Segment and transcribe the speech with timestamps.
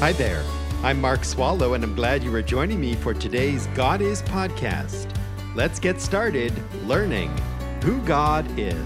[0.00, 0.42] Hi there.
[0.82, 5.14] I'm Mark Swallow, and I'm glad you are joining me for today's God Is podcast.
[5.54, 6.54] Let's get started
[6.86, 7.28] learning
[7.84, 8.82] who God is.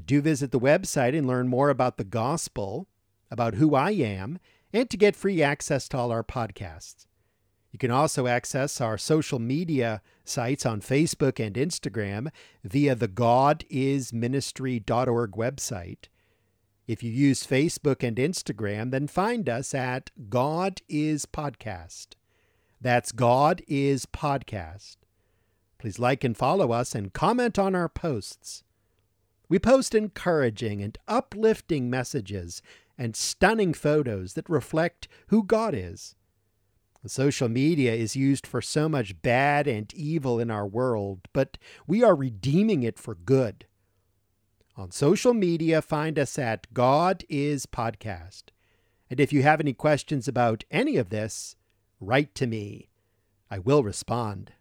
[0.00, 2.88] Do visit the website and learn more about the gospel,
[3.30, 4.38] about who I am,
[4.72, 7.06] and to get free access to all our podcasts.
[7.72, 12.28] You can also access our social media sites on Facebook and Instagram
[12.64, 16.08] via the godisministry.org website.
[16.88, 22.14] If you use Facebook and Instagram, then find us at God is Podcast.
[22.80, 24.96] That's God is Podcast.
[25.78, 28.64] Please like and follow us and comment on our posts.
[29.50, 32.62] We post encouraging and uplifting messages
[32.96, 36.14] and stunning photos that reflect who God is.
[37.04, 42.04] Social media is used for so much bad and evil in our world, but we
[42.04, 43.66] are redeeming it for good.
[44.76, 48.44] On social media, find us at God is Podcast.
[49.08, 51.56] And if you have any questions about any of this,
[51.98, 52.88] write to me.
[53.50, 54.52] I will respond.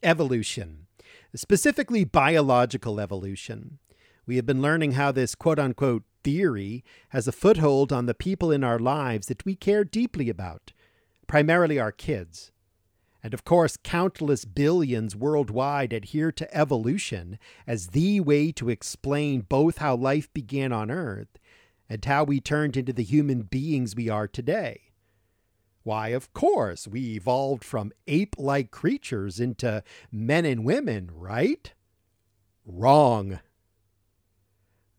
[0.00, 0.85] Evolution
[1.36, 3.78] specifically biological evolution.
[4.26, 8.50] We have been learning how this quote unquote theory has a foothold on the people
[8.50, 10.72] in our lives that we care deeply about,
[11.26, 12.50] primarily our kids.
[13.22, 19.78] And of course, countless billions worldwide adhere to evolution as the way to explain both
[19.78, 21.38] how life began on Earth
[21.88, 24.85] and how we turned into the human beings we are today.
[25.86, 31.72] Why, of course, we evolved from ape like creatures into men and women, right?
[32.64, 33.38] Wrong.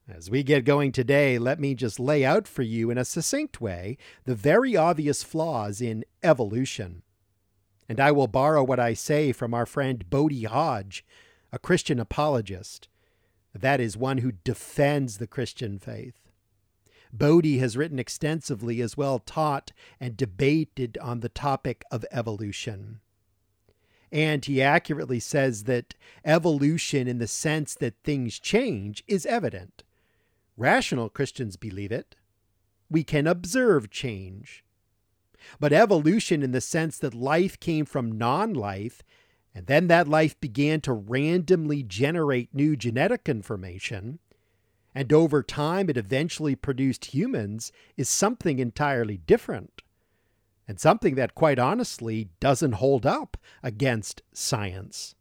[0.08, 3.60] As we get going today, let me just lay out for you in a succinct
[3.60, 7.04] way the very obvious flaws in evolution.
[7.90, 11.04] And I will borrow what I say from our friend Bodie Hodge,
[11.52, 12.88] a Christian apologist.
[13.54, 16.27] That is one who defends the Christian faith.
[17.14, 23.00] Bodie has written extensively as well taught and debated on the topic of evolution.
[24.12, 29.84] And he accurately says that evolution, in the sense that things change, is evident.
[30.56, 32.16] Rational Christians believe it.
[32.90, 34.64] We can observe change.
[35.60, 39.04] But evolution, in the sense that life came from non life,
[39.54, 44.20] and then that life began to randomly generate new genetic information,
[44.98, 49.84] and over time it eventually produced humans is something entirely different.
[50.68, 55.14] And something that, quite honestly, doesn't hold up against science.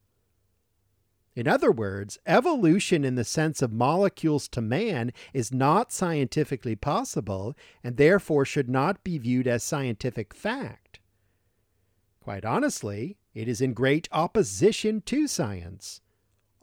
[1.34, 7.55] In other words, evolution in the sense of molecules to man is not scientifically possible
[7.84, 11.00] and therefore should not be viewed as scientific fact.
[12.19, 16.00] Quite honestly, it is in great opposition to science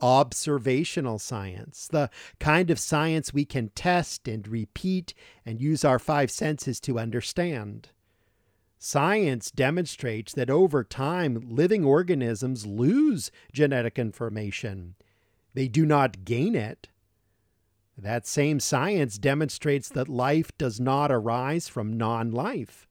[0.04, 5.14] observational science, the kind of science we can test and repeat
[5.46, 7.88] and use our five senses to understand.
[8.78, 14.94] Science demonstrates that over time, living organisms lose genetic information.
[15.54, 16.88] They do not gain it.
[17.96, 22.86] That same science demonstrates that life does not arise from non life.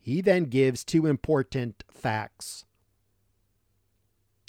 [0.00, 2.64] He then gives two important facts.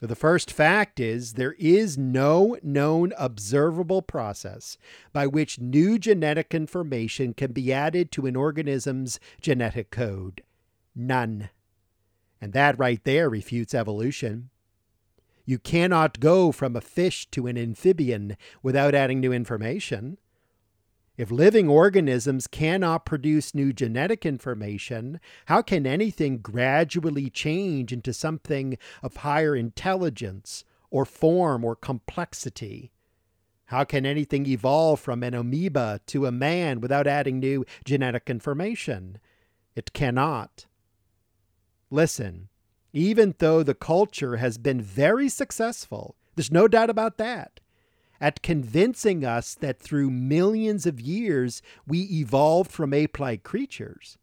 [0.01, 4.79] The first fact is there is no known observable process
[5.13, 10.41] by which new genetic information can be added to an organism's genetic code.
[10.95, 11.51] None.
[12.41, 14.49] And that right there refutes evolution.
[15.45, 20.17] You cannot go from a fish to an amphibian without adding new information.
[21.21, 28.75] If living organisms cannot produce new genetic information, how can anything gradually change into something
[29.03, 32.91] of higher intelligence or form or complexity?
[33.65, 39.19] How can anything evolve from an amoeba to a man without adding new genetic information?
[39.75, 40.65] It cannot.
[41.91, 42.49] Listen,
[42.93, 47.60] even though the culture has been very successful, there's no doubt about that,
[48.21, 54.19] at convincing us that through millions of years we evolved from ape like creatures.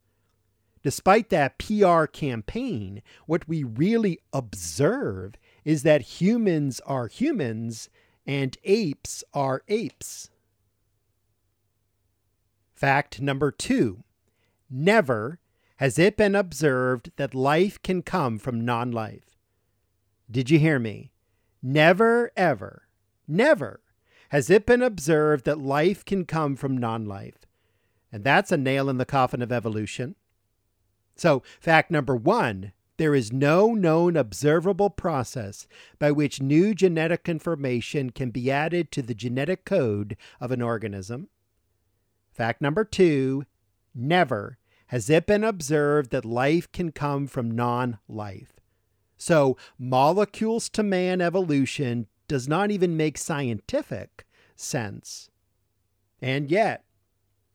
[0.84, 5.34] Despite that PR campaign, what we really observe
[5.64, 7.90] is that humans are humans
[8.24, 10.30] and apes are apes.
[12.76, 14.04] Fact number two
[14.70, 15.40] never
[15.78, 19.36] has it been observed that life can come from non life.
[20.30, 21.10] Did you hear me?
[21.60, 22.86] Never, ever,
[23.26, 23.80] never
[24.28, 27.46] has it been observed that life can come from non life.
[28.12, 30.14] And that's a nail in the coffin of evolution.
[31.16, 35.68] So, fact number one there is no known observable process
[36.00, 41.28] by which new genetic information can be added to the genetic code of an organism.
[42.32, 43.44] Fact number two
[43.94, 44.58] never
[44.88, 48.54] has it been observed that life can come from non life.
[49.16, 55.30] So, molecules to man evolution does not even make scientific sense.
[56.20, 56.84] And yet,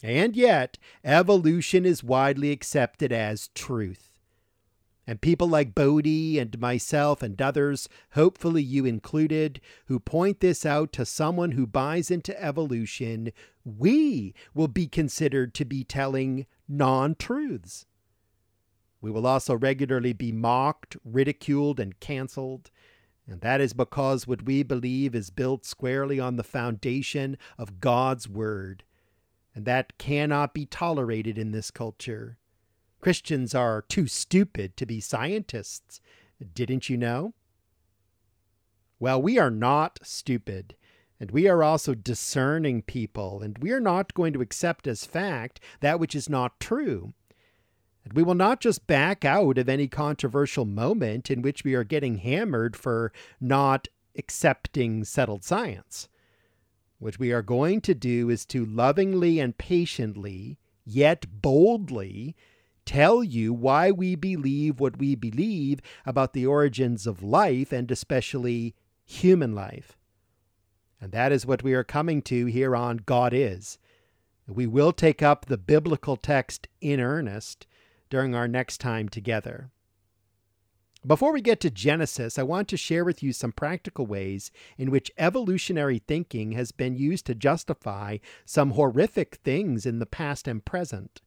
[0.01, 4.09] and yet, evolution is widely accepted as truth.
[5.05, 10.93] And people like Bodie and myself and others, hopefully you included, who point this out
[10.93, 13.31] to someone who buys into evolution,
[13.65, 17.85] we will be considered to be telling non truths.
[19.01, 22.71] We will also regularly be mocked, ridiculed, and canceled.
[23.27, 28.27] And that is because what we believe is built squarely on the foundation of God's
[28.27, 28.83] Word.
[29.55, 32.37] And that cannot be tolerated in this culture.
[32.99, 36.01] Christians are too stupid to be scientists.
[36.53, 37.33] Didn't you know?
[38.99, 40.75] Well, we are not stupid.
[41.19, 45.61] And we are also discerning people, and we are not going to accept as fact
[45.79, 47.13] that which is not true.
[48.03, 51.83] And we will not just back out of any controversial moment in which we are
[51.83, 56.09] getting hammered for not accepting settled science.
[56.99, 62.35] What we are going to do is to lovingly and patiently, yet boldly,
[62.85, 68.75] tell you why we believe what we believe about the origins of life and especially
[69.05, 69.97] human life.
[70.99, 73.77] And that is what we are coming to here on God Is.
[74.47, 77.65] We will take up the biblical text in earnest
[78.13, 79.71] during our next time together.
[81.03, 84.91] Before we get to Genesis, I want to share with you some practical ways in
[84.91, 90.63] which evolutionary thinking has been used to justify some horrific things in the past and
[90.63, 91.21] present.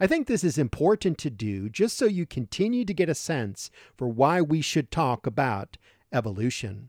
[0.00, 3.70] I think this is important to do just so you continue to get a sense
[3.96, 5.78] for why we should talk about
[6.12, 6.88] evolution.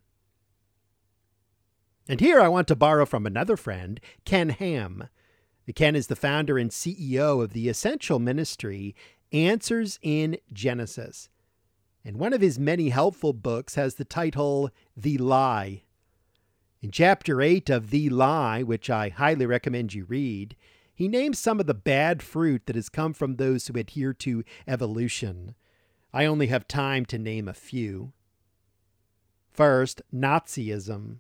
[2.10, 5.10] And here I want to borrow from another friend, Ken Ham.
[5.74, 8.96] Ken is the founder and CEO of the essential ministry
[9.32, 11.30] Answers in Genesis.
[12.04, 15.84] And one of his many helpful books has the title The Lie.
[16.82, 20.56] In chapter 8 of The Lie, which I highly recommend you read,
[20.94, 24.44] he names some of the bad fruit that has come from those who adhere to
[24.68, 25.56] evolution.
[26.14, 28.14] I only have time to name a few.
[29.52, 31.20] First, Nazism.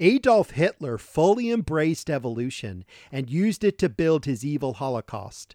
[0.00, 5.54] Adolf Hitler fully embraced evolution and used it to build his evil Holocaust.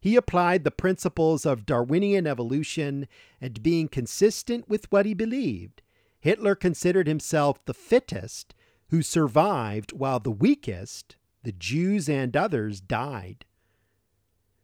[0.00, 3.06] He applied the principles of Darwinian evolution
[3.40, 5.82] and being consistent with what he believed.
[6.18, 8.54] Hitler considered himself the fittest
[8.88, 13.44] who survived while the weakest, the Jews and others, died.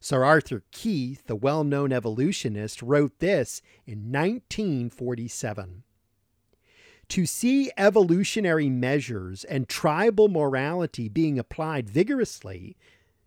[0.01, 5.85] Sir Arthur Keith, the well known evolutionist, wrote this in 1947
[7.09, 12.77] to see evolutionary measures and tribal morality being applied vigorously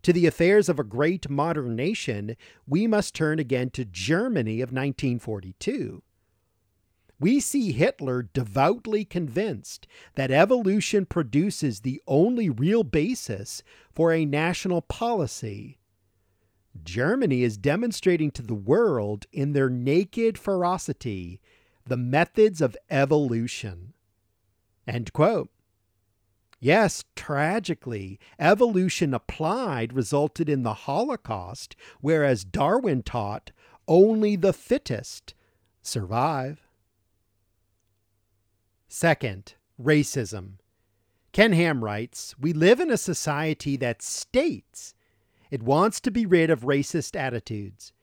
[0.01, 2.35] to the affairs of a great modern nation,
[2.67, 6.01] we must turn again to Germany of 1942.
[7.19, 14.81] we see Hitler devoutly convinced that evolution produces the only real basis for a national
[14.81, 15.77] policy.
[16.83, 21.41] Germany is demonstrating to the world in their naked ferocity
[21.89, 23.93] the methods of evolution.
[24.87, 25.49] End quote.
[26.59, 33.51] Yes, tragically, evolution applied resulted in the Holocaust, whereas Darwin taught
[33.87, 35.33] only the fittest
[35.81, 36.67] survive.
[38.87, 40.53] Second, racism.
[41.31, 44.93] Ken Ham writes We live in a society that states
[45.49, 47.93] it wants to be rid of racist attitudes.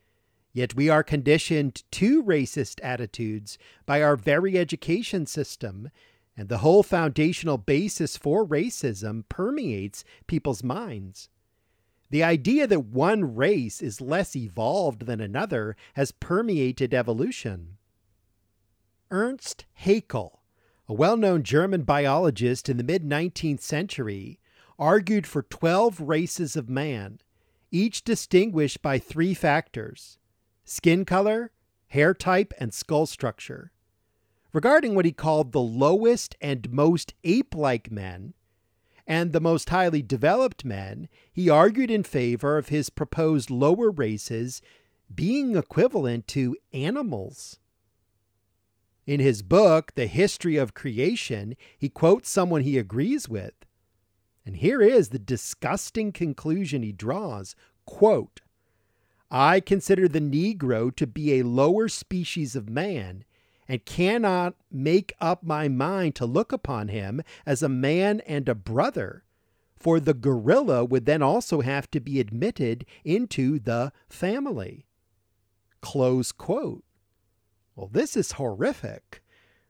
[0.56, 5.90] Yet we are conditioned to racist attitudes by our very education system,
[6.34, 11.28] and the whole foundational basis for racism permeates people's minds.
[12.08, 17.76] The idea that one race is less evolved than another has permeated evolution.
[19.10, 20.40] Ernst Haeckel,
[20.88, 24.40] a well known German biologist in the mid 19th century,
[24.78, 27.20] argued for 12 races of man,
[27.70, 30.16] each distinguished by three factors
[30.66, 31.50] skin color,
[31.88, 33.72] hair type, and skull structure.
[34.52, 38.34] Regarding what he called the lowest and most ape like men,
[39.06, 44.60] and the most highly developed men, he argued in favor of his proposed lower races
[45.14, 47.58] being equivalent to animals.
[49.06, 53.54] In his book, The History of Creation, he quotes someone he agrees with.
[54.44, 57.54] And here is the disgusting conclusion he draws
[57.84, 58.40] quote,
[59.30, 63.24] I consider the Negro to be a lower species of man
[63.68, 68.54] and cannot make up my mind to look upon him as a man and a
[68.54, 69.24] brother,
[69.76, 74.86] for the gorilla would then also have to be admitted into the family.
[75.80, 76.84] Close quote.
[77.74, 79.22] Well, this is horrific.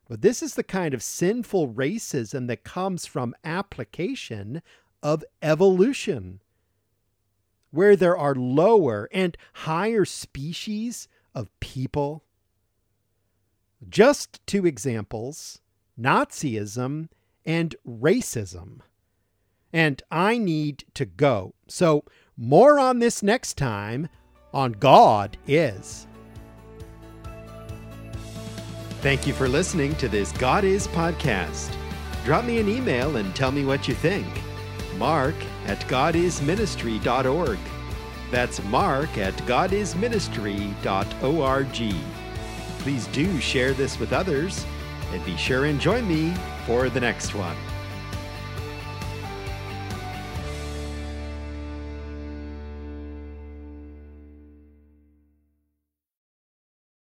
[0.08, 4.62] But this is the kind of sinful racism that comes from application
[5.02, 6.40] of evolution,
[7.76, 12.24] where there are lower and higher species of people
[13.88, 15.60] just two examples
[15.98, 17.08] Nazism
[17.44, 18.80] and racism.
[19.72, 21.54] And I need to go.
[21.68, 22.04] So,
[22.36, 24.08] more on this next time
[24.52, 26.06] on God is.
[29.00, 31.74] Thank you for listening to this God is podcast.
[32.24, 34.26] Drop me an email and tell me what you think.
[34.98, 35.34] Mark
[35.66, 37.58] at godisministry.org.
[38.30, 41.94] That's Mark at godisministry.org.
[42.80, 44.64] Please do share this with others
[45.12, 46.32] and be sure and join me
[46.66, 47.56] for the next one.